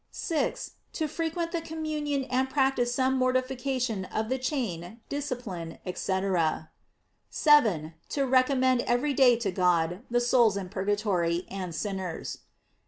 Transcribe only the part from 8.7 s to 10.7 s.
every day to God the souls in